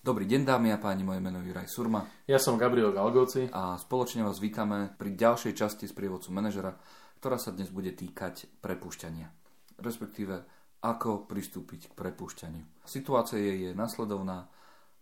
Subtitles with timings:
[0.00, 2.08] Dobrý deň dámy a páni, moje meno je Juraj Surma.
[2.24, 3.52] Ja som Gabriel Galgoci.
[3.52, 6.72] A spoločne vás vítame pri ďalšej časti z prievodcu manažera,
[7.20, 9.28] ktorá sa dnes bude týkať prepúšťania.
[9.76, 10.40] Respektíve,
[10.80, 12.80] ako pristúpiť k prepúšťaniu.
[12.88, 14.48] Situácia je, nasledovná.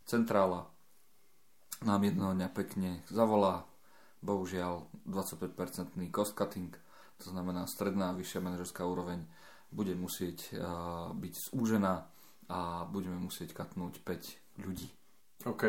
[0.02, 0.66] Centrála
[1.86, 3.70] nám jedného dňa pekne zavolá,
[4.18, 6.74] bohužiaľ 25-percentný cost cutting,
[7.22, 9.22] to znamená stredná a vyššia manažerská úroveň,
[9.70, 10.58] bude musieť
[11.14, 12.02] byť zúžená
[12.50, 14.88] a budeme musieť katnúť 5 ľudí.
[15.46, 15.64] OK.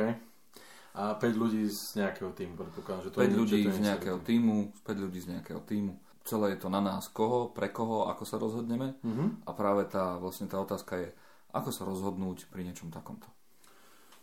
[0.98, 4.20] A 5 ľudí z nejakého týmu, predpokladám, že to 5 je, ľudí to z nejakého
[4.26, 5.94] týmu, 5 ľudí z nejakého týmu.
[6.26, 8.98] Celé je to na nás, koho, pre koho, ako sa rozhodneme.
[9.02, 9.30] Uh-huh.
[9.46, 11.10] A práve tá, vlastne tá otázka je,
[11.54, 13.30] ako sa rozhodnúť pri niečom takomto.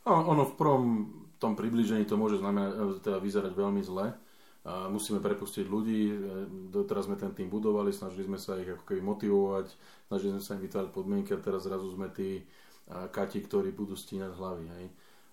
[0.06, 0.84] No, ono v prvom
[1.42, 4.14] tom približení to môže znamenať, e, teda vyzerať veľmi zle.
[4.66, 6.14] A musíme prepustiť ľudí, e,
[6.74, 9.66] doteraz sme ten tým budovali, snažili sme sa ich ako keby motivovať,
[10.10, 12.42] snažili sme sa im vytvárať podmienky a teraz zrazu sme tí
[12.86, 14.66] kati, ktorí budú stínať hlavy.
[14.78, 14.86] Hej.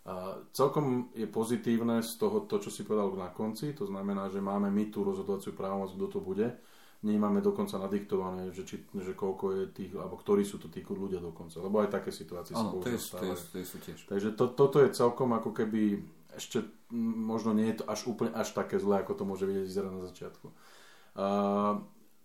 [0.03, 4.44] A celkom je pozitívne z toho, to, čo si povedal na konci, to znamená, že
[4.44, 6.47] máme my tú rozhodovaciu právomoc, kto to bude.
[7.03, 11.19] Nemáme dokonca nadiktované, že, či, že koľko je tých, alebo ktorí sú to tí ľudia
[11.19, 14.00] dokonca, lebo aj také situácie sa to, je, to, je, to je sú tiež.
[14.08, 16.00] Takže to, toto je celkom ako keby
[16.35, 16.63] ešte
[16.95, 20.02] možno nie je to až úplne až také zlé, ako to môže vidieť vyzerať na
[20.03, 20.47] začiatku.
[21.19, 21.28] A,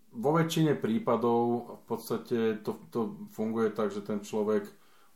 [0.08, 4.66] vo väčšine prípadov v podstate to, to funguje tak, že ten človek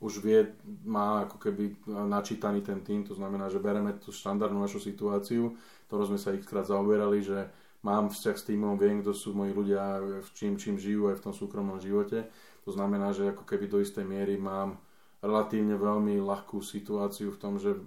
[0.02, 0.50] už vie,
[0.82, 5.54] má ako keby načítaný ten tým, to znamená, že bereme tú štandardnú našu situáciu,
[5.86, 7.46] ktorú sme sa ich krát zaoberali, že
[7.86, 11.24] mám vzťah s týmom, viem, kto sú moji ľudia, v čím, čím žijú aj v
[11.30, 12.26] tom súkromnom živote.
[12.66, 14.78] To znamená, že ako keby do istej miery mám
[15.22, 17.78] relatívne veľmi ľahkú situáciu v tom, že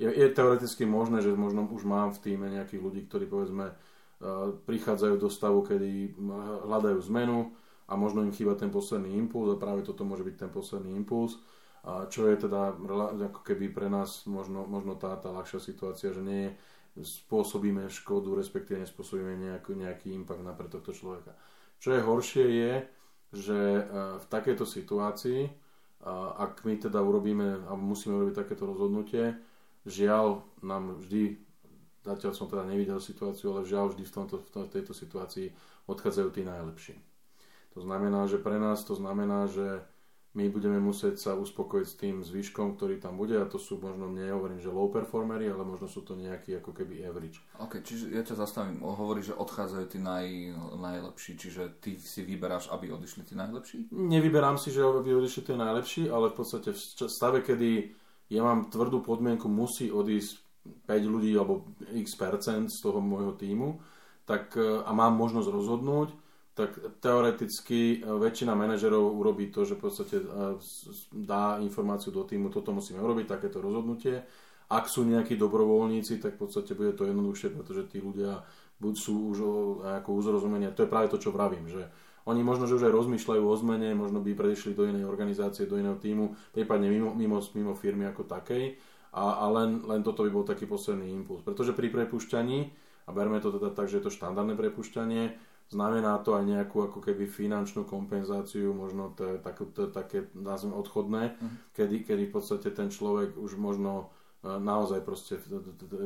[0.00, 3.72] je, je teoreticky možné, že možno už mám v týme nejakých ľudí, ktorí povedzme
[4.64, 6.16] prichádzajú do stavu, kedy
[6.64, 7.52] hľadajú zmenu,
[7.86, 11.38] a možno im chýba ten posledný impuls a práve toto môže byť ten posledný impuls.
[11.86, 12.74] Čo je teda
[13.30, 16.50] ako keby pre nás možno, možno tá, tá ľahšia situácia, že nie
[16.98, 21.38] spôsobíme škodu, respektíve nespôsobíme nejaký, nejaký impact na pre tohto človeka.
[21.78, 22.72] Čo je horšie je,
[23.36, 23.82] že e,
[24.16, 25.40] v takejto situácii,
[26.36, 29.34] ak my teda urobíme a musíme urobiť takéto rozhodnutie,
[29.88, 31.34] žiaľ nám vždy,
[32.06, 35.50] zatiaľ som teda nevidel situáciu, ale žiaľ vždy v, tomto, v tejto situácii
[35.90, 36.94] odchádzajú tí najlepší.
[37.76, 39.84] To znamená, že pre nás to znamená, že
[40.36, 44.12] my budeme musieť sa uspokojiť s tým zvyškom, ktorý tam bude a to sú možno,
[44.12, 47.40] nehovorím, že low performery, ale možno sú to nejaký ako keby average.
[47.56, 48.84] Ok, čiže ja ťa zastavím.
[48.84, 53.88] Hovorí, že odchádzajú tí naj, najlepší, čiže ty si vyberáš, aby odišli tí najlepší?
[53.92, 57.96] Nevyberám si, že aby odišli tí najlepší, ale v podstate v stave, kedy
[58.28, 60.36] ja mám tvrdú podmienku, musí odísť
[60.84, 61.64] 5 ľudí alebo
[61.96, 63.80] x percent z toho môjho týmu,
[64.28, 66.12] tak, a mám možnosť rozhodnúť,
[66.56, 66.72] tak
[67.04, 70.26] teoreticky e, väčšina manažerov urobí to, že v podstate e,
[71.12, 74.24] dá informáciu do týmu, toto musíme urobiť, takéto rozhodnutie.
[74.72, 78.40] Ak sú nejakí dobrovoľníci, tak v podstate bude to jednoduchšie, pretože tí ľudia
[78.80, 79.52] buď sú už o,
[79.84, 80.72] ako uzrozumenia.
[80.72, 81.92] To je práve to, čo vravím, že
[82.26, 85.78] oni možno, že už aj rozmýšľajú o zmene, možno by predišli do inej organizácie, do
[85.78, 88.80] iného týmu, prípadne mimo, mimo, mimo firmy ako takej.
[89.14, 91.46] A, a len, len toto by bol taký posledný impuls.
[91.46, 92.58] Pretože pri prepušťaní,
[93.06, 95.22] a berme to teda tak, že je to štandardné prepušťanie,
[95.66, 100.18] Znamená to aj nejakú ako keby finančnú kompenzáciu, možno to je, tak, to je také,
[100.38, 101.74] nazvem, odchodné, uh-huh.
[101.74, 104.14] kedy, kedy v podstate ten človek už možno
[104.46, 105.42] e, naozaj proste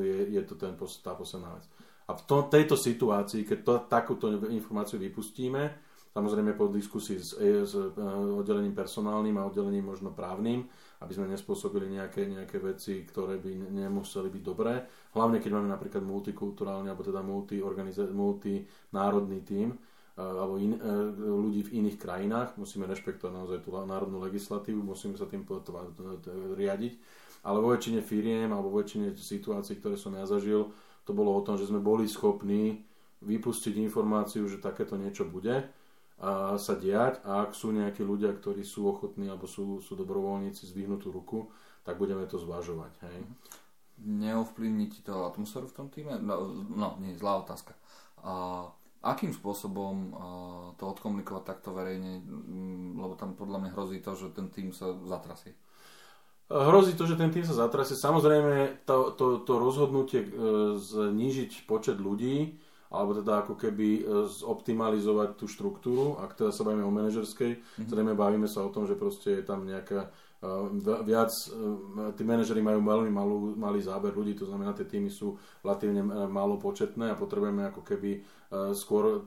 [0.00, 0.72] je, je to ten,
[1.04, 1.68] tá posledná vec.
[2.08, 7.62] A v to, tejto situácii, keď to, takúto informáciu vypustíme, samozrejme po diskusii s, e,
[7.62, 7.90] s e,
[8.36, 10.66] oddelením personálnym a oddelením možno právnym,
[11.00, 14.84] aby sme nespôsobili nejaké, nejaké veci, ktoré by nemuseli byť dobré.
[15.14, 17.62] Hlavne keď máme napríklad multikulturálny alebo teda multi
[18.10, 19.78] multinárodný tím
[20.20, 20.80] alebo in, e,
[21.16, 22.48] ľudí v iných krajinách.
[22.60, 25.46] Musíme rešpektovať naozaj tú národnú legislatívu, musíme sa tým
[26.58, 26.94] riadiť.
[27.40, 30.68] Ale vo väčšine firiem alebo vo väčšine situácií, ktoré som ja zažil,
[31.08, 32.84] to bolo o tom, že sme boli schopní
[33.24, 35.64] vypustiť informáciu, že takéto niečo bude
[36.60, 41.00] sa diať a ak sú nejakí ľudia, ktorí sú ochotní alebo sú, sú dobrovoľníci zdvihnúť
[41.00, 41.38] tú ruku,
[41.80, 42.92] tak budeme to zvažovať.
[43.08, 43.24] Hej.
[44.04, 46.20] Neovplyvní ti to atmosféru v tom týme?
[46.20, 47.72] No, no nie, zlá otázka.
[48.20, 48.68] A
[49.00, 50.04] akým spôsobom a,
[50.76, 52.20] to odkomunikovať takto verejne,
[53.00, 55.56] lebo tam podľa mňa hrozí to, že ten tým sa zatrasie.
[56.52, 57.96] Hrozí to, že ten tým sa zatrasie.
[57.96, 60.28] Samozrejme, to, to, to rozhodnutie e,
[60.76, 66.82] znížiť počet ľudí alebo teda ako keby e, zoptimalizovať tú štruktúru, ak teda sa bavíme
[66.82, 67.86] o manažerskej, mm-hmm.
[67.86, 70.66] zrejme bavíme sa o tom, že proste je tam nejaká uh,
[71.06, 75.38] viac, uh, tí manažery majú veľmi malú, malý záber ľudí, to znamená, tie týmy sú
[75.62, 78.42] relatívne málo početné a potrebujeme ako keby
[78.74, 79.22] skôr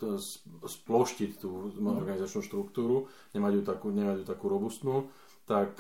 [0.68, 1.96] sploštiť tú mm-hmm.
[1.96, 5.08] organizačnú štruktúru, nemať ju takú, nemať ju takú robustnú,
[5.48, 5.80] tak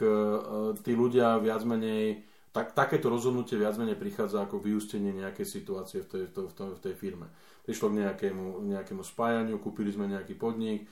[0.79, 2.23] tí ľudia viac menej
[2.53, 6.81] tak, takéto rozhodnutie viac menej prichádza ako vyústenie nejakej situácie v tej, v, tej, v
[6.85, 7.27] tej firme.
[7.65, 10.85] Prišlo k nejakému, nejakému spájaniu, kúpili sme nejaký podnik,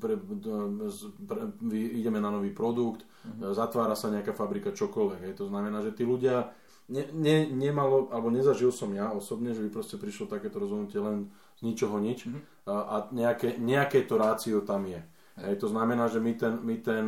[0.00, 1.38] pre, pre,
[1.76, 3.54] ideme na nový produkt, uh-huh.
[3.54, 5.30] zatvára sa nejaká fabrika, čokoľvek.
[5.30, 5.34] Hej.
[5.38, 6.50] To znamená, že tí ľudia
[6.90, 11.30] ne, ne, nemalo, alebo nezažil som ja osobne, že by proste prišlo takéto rozhodnutie len
[11.60, 12.42] z ničoho nič uh-huh.
[12.66, 14.98] a, a nejaké, nejaké to rácio tam je.
[15.38, 15.54] Hej.
[15.62, 17.04] To znamená, že my ten, my ten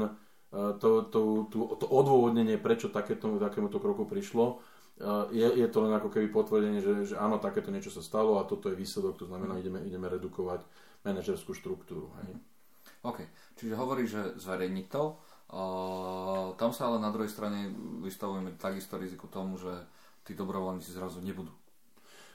[0.52, 4.60] to, to, to, to odôvodnenie, prečo takéto, takémuto kroku prišlo,
[5.32, 8.44] je, je to len ako keby potvrdenie, že, že áno, takéto niečo sa stalo a
[8.44, 10.60] toto je výsledok, to znamená, ideme, ideme redukovať
[11.08, 12.12] manažerskú štruktúru.
[12.22, 12.37] Hej.
[13.02, 13.19] OK,
[13.58, 15.19] čiže hovorí, že zverejniť to.
[15.52, 17.69] Uh, tam sa ale na druhej strane
[18.00, 19.75] vystavujeme takisto riziku tomu, že
[20.22, 21.52] tí dobrovoľníci zrazu nebudú.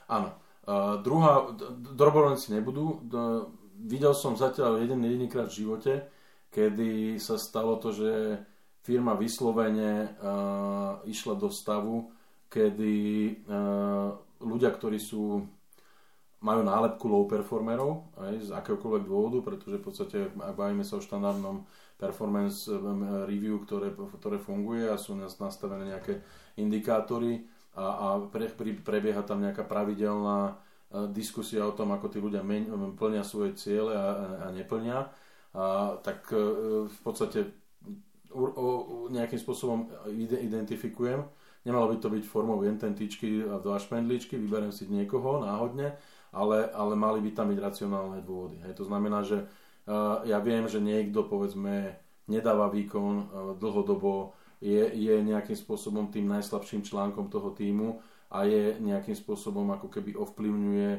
[0.06, 0.36] Áno.
[0.68, 1.48] Uh, druhá,
[1.96, 3.00] dobrovoľníci nebudú.
[3.08, 3.48] Uh,
[3.80, 5.92] videl som zatiaľ jeden jedinýkrát v živote,
[6.48, 8.40] kedy sa stalo to, že
[8.82, 12.08] firma vyslovene uh, išla do stavu,
[12.48, 12.96] kedy
[13.44, 15.44] uh, ľudia, ktorí sú
[16.38, 21.02] majú nálepku low performerov aj z akéhokoľvek dôvodu, pretože v podstate ak bavíme sa o
[21.02, 21.66] štandardnom
[21.98, 26.22] performance um, review, ktoré, ktoré funguje a sú nastavené nejaké
[26.54, 27.42] indikátory
[27.74, 30.62] a, a pre, pre, prebieha tam nejaká pravidelná
[31.12, 32.64] diskusia o tom, ako tí ľudia men,
[32.96, 34.06] plnia svoje ciele a,
[34.40, 35.12] a neplnia,
[35.58, 37.50] a, tak uh, v podstate
[38.30, 38.66] u, u,
[39.10, 41.26] nejakým spôsobom identifikujem
[41.68, 45.98] Nemalo by to byť formou ententičky a dva špendličky, vyberiem si niekoho náhodne,
[46.32, 48.62] ale, ale mali by tam byť racionálne dôvody.
[48.64, 48.78] Hej.
[48.78, 53.24] To znamená, že uh, ja viem, že niekto povedzme nedáva výkon uh,
[53.60, 54.32] dlhodobo,
[54.64, 58.00] je, je nejakým spôsobom tým najslabším článkom toho týmu
[58.32, 60.90] a je nejakým spôsobom ako keby ovplyvňuje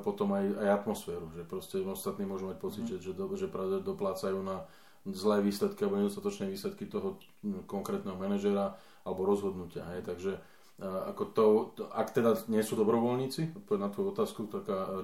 [0.00, 2.90] potom aj, aj atmosféru, že proste ostatní môžu mať pocit, mm.
[2.96, 3.52] že, že, do, že
[3.84, 4.64] doplácajú na
[5.04, 7.20] zlé výsledky alebo nedostatočné výsledky toho
[7.68, 9.84] konkrétneho manažera alebo rozhodnutia.
[9.92, 10.08] Hej.
[10.08, 10.32] Takže
[10.78, 11.44] ako to,
[11.74, 14.94] to, ak teda nie sú dobrovoľníci, na tú otázku, taká,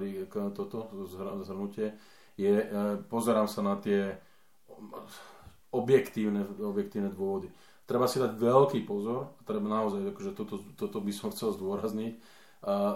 [0.55, 0.87] toto
[1.43, 1.99] zhrnutie,
[2.39, 2.67] je, e,
[3.11, 4.15] pozerám sa na tie
[5.71, 7.51] objektívne, objektívne dôvody.
[7.83, 12.15] Treba si dať veľký pozor, treba naozaj, akože toto, toto by som chcel zdôrazniť,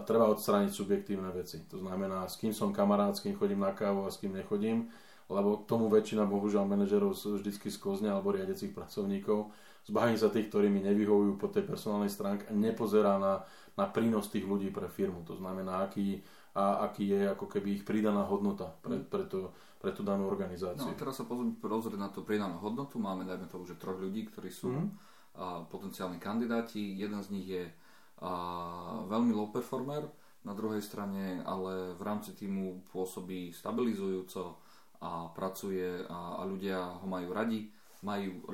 [0.05, 1.61] treba odstrániť subjektívne veci.
[1.69, 4.89] To znamená, s kým som kamarát, s kým chodím na kávu a s kým nechodím,
[5.29, 9.53] lebo k tomu väčšina bohužiaľ manažerov vždycky skozne alebo riadecích pracovníkov
[9.89, 13.41] zbaví sa tých, ktorí mi nevyhovujú po tej personálnej stránke a nepozerá na,
[13.73, 15.25] na prínos tých ľudí pre firmu.
[15.25, 16.21] To znamená, aký,
[16.53, 19.49] a aký je ako keby ich pridaná hodnota pre, pre, to,
[19.81, 20.93] pre tú danú organizáciu.
[20.93, 23.01] No, teraz sa pozrieť na tú pridanú hodnotu.
[23.01, 24.87] Máme, dajme to už troch ľudí, ktorí sú mm.
[25.41, 26.93] a, potenciálni kandidáti.
[26.93, 27.65] Jeden z nich je
[28.19, 28.33] a,
[29.07, 30.03] veľmi low performer,
[30.43, 34.55] na druhej strane ale v rámci týmu pôsobí stabilizujúco
[34.99, 37.71] a pracuje a, a ľudia ho majú radi
[38.03, 38.47] majú,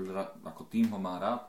[0.45, 1.45] ako tým ho má rád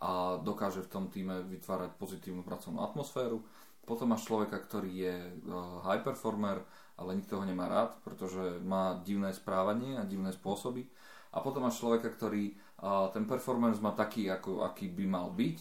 [0.00, 3.42] a dokáže v tom týme vytvárať pozitívnu pracovnú atmosféru.
[3.84, 5.14] Potom máš človeka, ktorý je
[5.50, 6.62] uh, high performer,
[6.96, 10.86] ale nikto ho nemá rád, pretože má divné správanie a divné spôsoby.
[11.34, 15.58] A potom máš človeka, ktorý uh, ten performance má taký, ako, aký by mal byť,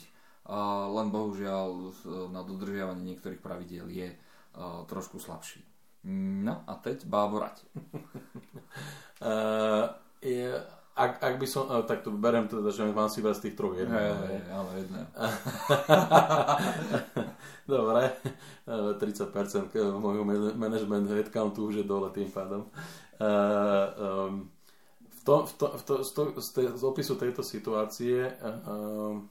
[0.90, 5.62] len bohužiaľ uh, na dodržiavanie niektorých pravidiel je uh, trošku slabší.
[6.44, 7.68] No a teď báborať.
[9.20, 9.92] uh,
[10.24, 10.48] je,
[10.96, 13.96] ak, ak by som, tak to berem teda, že mám si z tých troch jedno.
[13.96, 15.00] Hej, ale jedno.
[17.70, 18.02] Dobre,
[18.66, 20.24] 30% môjho
[20.58, 22.66] management headcountu už je dole tým pádom.
[23.20, 24.50] Uh, um,
[25.08, 28.32] v to, v to, v to, z, to, z, te, z opisu tejto situácie
[28.66, 29.28] um,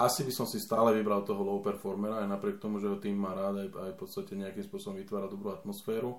[0.00, 3.20] asi by som si stále vybral toho low performera, aj napriek tomu, že ho tým
[3.20, 6.16] má rád, aj, aj v podstate nejakým spôsobom vytvára dobrú atmosféru.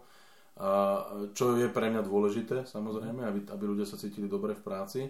[0.61, 1.01] A
[1.33, 5.01] čo je pre mňa dôležité, samozrejme, aby, aby ľudia sa cítili dobre v práci,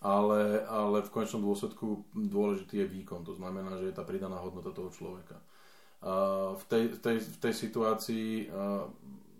[0.00, 3.20] ale, ale v konečnom dôsledku dôležitý je výkon.
[3.28, 5.36] To znamená, že je tá pridaná hodnota toho človeka.
[6.04, 8.28] A v, tej, tej, v tej situácii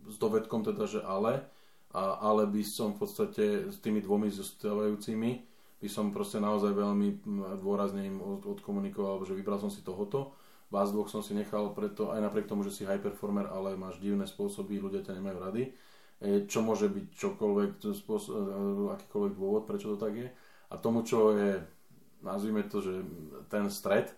[0.04, 1.44] s dovedkom teda, že ale,
[1.92, 5.53] a, ale by som v podstate s tými dvomi zostávajúcimi
[5.84, 7.28] by som proste naozaj veľmi
[7.60, 10.32] dôrazne im odkomunikoval, že vybral som si tohoto
[10.74, 14.02] Vás dvoch som si nechal preto, aj napriek tomu, že si high performer, ale máš
[14.02, 15.62] divné spôsoby, ľudia ťa nemajú rady.
[16.18, 20.26] E, čo môže byť čokoľvek, spôsob, e, akýkoľvek dôvod, prečo to tak je.
[20.26, 21.62] A tomu, čo je,
[22.26, 23.06] nazvime to, že
[23.46, 24.10] ten stred,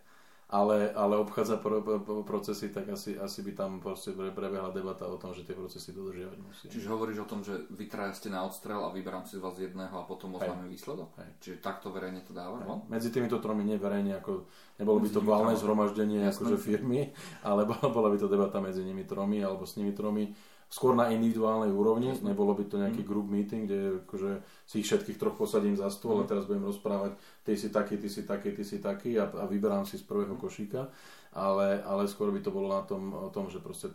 [0.46, 5.18] ale, ale obchádza pro, pro, procesy, tak asi, asi by tam proste prebehla debata o
[5.18, 6.70] tom, že tie procesy dodržiavať musí.
[6.70, 9.58] Čiže hovoríš o tom, že vy traja ste na odstrel a vyberám si z vás
[9.58, 11.10] jedného a potom oznáme výsledok?
[11.18, 11.30] Hej.
[11.42, 12.62] Čiže takto verejne to dáva?
[12.62, 12.86] No?
[12.86, 14.46] Medzi týmito tromi nie verejne, ako,
[14.78, 17.10] nebolo by to valné zhromaždenie akože firmy,
[17.48, 20.30] ale bola by to debata medzi nimi tromi alebo s nimi tromi
[20.66, 23.08] skôr na individuálnej úrovni, nebolo by to nejaký mm.
[23.08, 24.30] group meeting, kde akože
[24.66, 27.14] si ich všetkých troch posadím za stôl a teraz budem rozprávať,
[27.46, 30.34] ty si taký, ty si taký, ty si taký a, a vyberám si z prvého
[30.34, 30.90] košíka,
[31.38, 33.94] ale, ale skôr by to bolo na tom, o tom, že proste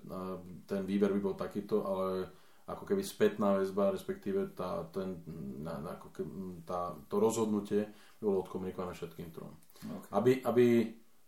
[0.64, 2.32] ten výber by bol takýto, ale
[2.72, 5.20] ako keby spätná väzba, respektíve tá, ten,
[5.60, 6.32] na, ako keby,
[6.64, 9.52] tá, to rozhodnutie bolo odkomunikované všetkým trom.
[9.82, 10.10] Okay.
[10.14, 10.66] Aby, aby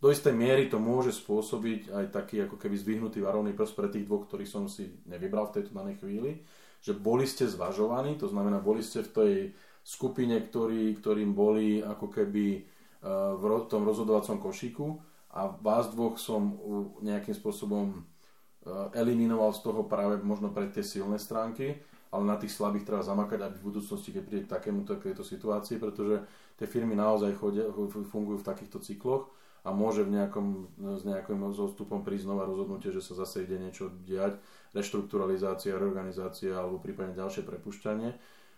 [0.04, 4.04] do istej miery to môže spôsobiť aj taký ako keby zdvihnutý varovný prst pre tých
[4.04, 6.44] dvoch, ktorých som si nevybral v tejto danej chvíli,
[6.84, 9.34] že boli ste zvažovaní, to znamená, boli ste v tej
[9.80, 12.68] skupine, ktorý, ktorým boli ako keby
[13.00, 15.00] uh, v tom rozhodovacom košíku
[15.40, 16.52] a vás dvoch som
[17.00, 21.80] nejakým spôsobom uh, eliminoval z toho práve možno pre tie silné stránky,
[22.12, 25.80] ale na tých slabých treba zamakať, aby v budúcnosti, keď príde k takémuto, takéto situácii,
[25.80, 26.28] pretože
[26.60, 27.72] tie firmy naozaj chodia,
[28.12, 29.32] fungujú v takýchto cykloch
[29.64, 30.68] a môže v nejakom,
[31.00, 34.36] s nejakým zostupom prísť znova rozhodnutie, že sa zase ide niečo diať,
[34.76, 38.12] reštrukturalizácia, reorganizácia alebo prípadne ďalšie prepušťanie.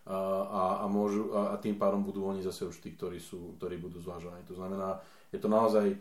[0.05, 3.57] A, a, a, môžu, a, a tým pádom budú oni zase už tí, ktorí, sú,
[3.57, 4.45] ktorí budú zvážení.
[4.45, 5.01] To znamená,
[5.33, 5.97] je to naozaj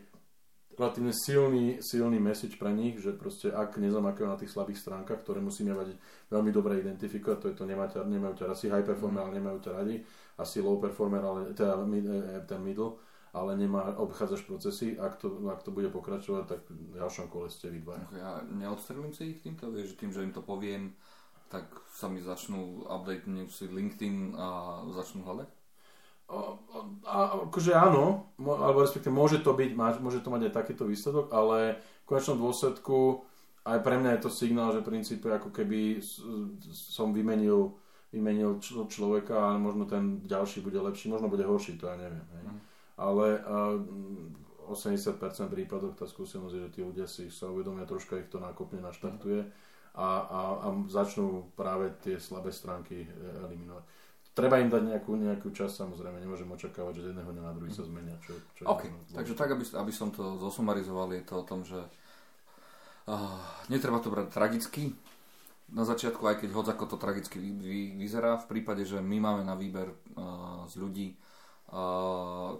[0.77, 5.39] relatívne silný, silný message pre nich, že proste ak nezamakajú na tých slabých stránkach, ktoré
[5.39, 5.95] musíme mať
[6.29, 9.71] veľmi dobre identifikovať, to je to nemáte, nemajú ťa asi high performer, ale nemajú ťa
[9.71, 9.95] radi,
[10.37, 12.99] asi low performer, ale teda e, ten middle,
[13.35, 17.67] ale nemá, obchádzaš procesy, ak to, ak to bude pokračovať, tak v ďalšom kole ste
[17.67, 18.07] vy dvaja.
[18.15, 20.95] Ja neodstrelím si ich týmto, vieš, tým, že im to poviem,
[21.51, 25.49] tak sa mi začnú update si LinkedIn a začnú hľadať?
[26.25, 26.35] A,
[27.05, 27.17] a,
[27.51, 32.05] akože áno, alebo respektíve môže to byť, môže to mať aj takýto výsledok, ale v
[32.07, 33.27] konečnom dôsledku
[33.67, 35.99] aj pre mňa je to signál, že v princípe ako keby
[36.71, 37.75] som vymenil,
[38.15, 42.23] vymenil človeka a možno ten ďalší bude lepší, možno bude horší, to ja neviem.
[42.31, 42.43] Hej.
[42.47, 43.43] Mm ale
[44.65, 45.21] v 80%
[45.51, 49.45] prípadov tá skúsenosť je, že tí ľudia si sa uvedomia, troška ich to nákopne naštartuje
[49.95, 53.09] a, a, a začnú práve tie slabé stránky e,
[53.47, 53.83] eliminovať.
[54.35, 57.71] Treba im dať nejakú, nejakú čas, samozrejme, nemôžem očakávať, že z jedného dňa na druhý
[57.71, 58.19] sa zmenia.
[58.19, 61.79] Čo, čo OK, takže tak, aby, aby som to zosumarizoval, je to o tom, že
[61.79, 63.39] uh,
[63.71, 64.91] netreba to brať tragicky,
[65.71, 69.17] na začiatku, aj keď hoď ako to tragicky vy, vy, vyzerá, v prípade, že my
[69.17, 71.15] máme na výber uh, z ľudí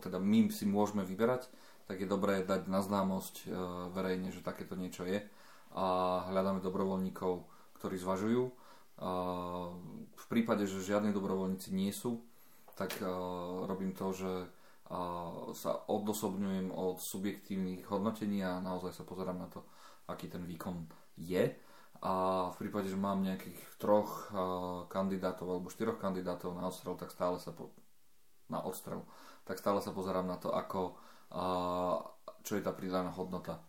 [0.01, 1.47] teda my si môžeme vyberať,
[1.85, 3.47] tak je dobré dať na známosť e,
[3.93, 5.21] verejne, že takéto niečo je
[5.75, 5.85] a
[6.31, 7.45] hľadáme dobrovoľníkov,
[7.77, 8.43] ktorí zvažujú.
[10.15, 12.23] V prípade, že žiadni dobrovoľníci nie sú,
[12.73, 13.05] tak e,
[13.69, 14.33] robím to, že
[15.57, 19.65] sa odosobňujem od subjektívnych hodnotení a naozaj sa pozerám na to,
[20.05, 20.85] aký ten výkon
[21.17, 21.57] je.
[22.05, 22.13] A
[22.53, 24.29] v prípade, že mám nejakých troch
[24.93, 27.49] kandidátov alebo štyroch kandidátov na odstrel, tak stále sa
[28.49, 29.05] na odstrel,
[29.45, 30.97] tak stále sa pozerám na to, ako,
[32.41, 33.61] čo je tá pridaná hodnota.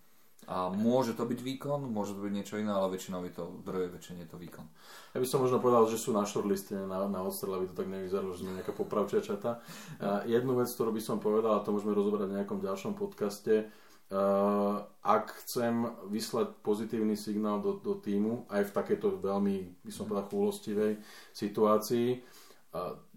[0.46, 3.90] A môže to byť výkon, môže to byť niečo iné, ale väčšinou je to, druhej
[3.90, 4.62] väčšine je to výkon.
[5.10, 7.90] Ja by som možno povedal, že sú na shortliste na, na odstrel, aby to tak
[7.90, 9.58] nevyzeralo, že sme nejaká popravčia čata.
[9.98, 13.66] A jednu vec, ktorú by som povedal, a to môžeme rozobrať v nejakom ďalšom podcaste,
[14.06, 20.06] Uh, ak chcem vyslať pozitívny signál do, do týmu, aj v takejto veľmi, by som
[20.06, 21.02] povedal, chúlostivej
[21.34, 22.22] situácii,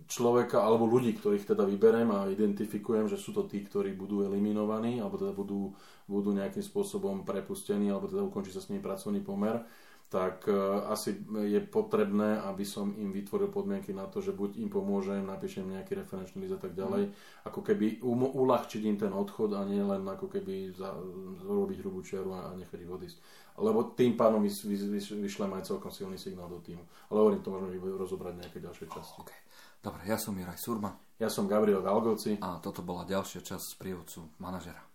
[0.09, 4.97] človeka alebo ľudí, ktorých teda vyberem a identifikujem, že sú to tí, ktorí budú eliminovaní
[4.97, 5.77] alebo teda budú,
[6.09, 9.61] budú nejakým spôsobom prepustení alebo teda ukončí sa s nimi pracovný pomer,
[10.09, 14.69] tak uh, asi je potrebné, aby som im vytvoril podmienky na to, že buď im
[14.73, 17.13] pomôžem, napíšem nejaký referenčný list a tak ďalej, mm.
[17.45, 20.97] ako keby um, uľahčiť im ten odchod a nie len ako keby za,
[21.45, 23.17] zrobiť hrubú čiaru a nechať ich odísť.
[23.59, 26.81] Lebo tým pádom vys, vys, vys, vyšlem aj celkom silný signál do týmu.
[27.11, 29.19] Ale hovorím, to môžeme rozobrať nejaké ďalšie časti.
[29.21, 29.39] Okay.
[29.79, 30.91] Dobre, ja som Juraj Surma.
[31.19, 32.39] Ja som Gabriel Galgoci.
[32.39, 34.88] A toto bola ďalšia časť z prievodcu manažera.